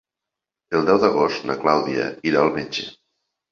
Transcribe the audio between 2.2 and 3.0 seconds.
irà al metge.